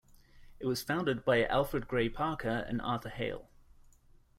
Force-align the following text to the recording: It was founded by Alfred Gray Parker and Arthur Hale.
It 0.59 0.65
was 0.65 0.81
founded 0.81 1.23
by 1.23 1.45
Alfred 1.45 1.87
Gray 1.87 2.09
Parker 2.09 2.65
and 2.67 2.81
Arthur 2.81 3.09
Hale. 3.09 3.51